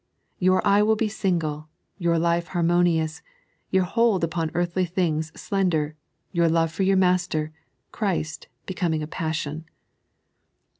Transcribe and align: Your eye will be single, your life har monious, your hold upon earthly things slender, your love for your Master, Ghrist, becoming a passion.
Your 0.39 0.65
eye 0.65 0.81
will 0.81 0.95
be 0.95 1.07
single, 1.09 1.69
your 1.99 2.17
life 2.17 2.47
har 2.47 2.63
monious, 2.63 3.21
your 3.69 3.83
hold 3.83 4.23
upon 4.23 4.49
earthly 4.55 4.83
things 4.83 5.31
slender, 5.39 5.95
your 6.31 6.49
love 6.49 6.71
for 6.71 6.81
your 6.81 6.97
Master, 6.97 7.51
Ghrist, 7.93 8.47
becoming 8.65 9.03
a 9.03 9.07
passion. 9.07 9.65